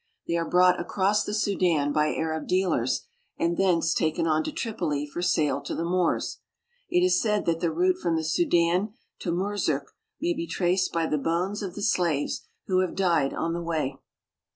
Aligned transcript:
They 0.25 0.35
are 0.35 0.49
brought 0.49 0.77
TRIPOLI 0.77 0.79
AND 0.79 0.79
ITS 0.79 0.89
OASES 0.89 0.97
icross 0.97 1.25
the 1.27 1.33
Sudan 1.35 1.93
by 1.93 2.07
Arab 2.15 2.47
dealers, 2.47 3.05
and 3.37 3.55
thence 3.55 3.93
taken 3.93 4.25
on 4.25 4.41
Ito 4.41 4.49
Tripoli 4.51 5.05
for 5.05 5.21
sale 5.21 5.61
to 5.61 5.75
the 5.75 5.85
Moors. 5.85 6.39
It 6.89 7.05
is 7.05 7.21
said 7.21 7.45
that 7.45 7.59
the 7.59 7.71
route 7.71 7.99
[.from 8.01 8.15
the 8.15 8.23
Sudan 8.23 8.95
to 9.19 9.31
Hurzuk 9.35 9.93
may 10.19 10.33
be 10.33 10.47
traced 10.47 10.95
I 10.95 11.05
by 11.05 11.09
the 11.11 11.19
bones 11.19 11.61
of 11.61 11.75
the 11.75 11.81
■'slaves 11.81 12.47
who 12.65 12.79
have 12.79 12.95
died 12.95 13.31
Ion 13.35 13.53
the 13.53 13.61
way. 13.61 13.99